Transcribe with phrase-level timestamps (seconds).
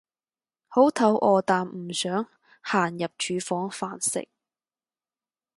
[0.67, 2.25] 好肚餓但唔想
[2.63, 4.27] 行入廚房飯食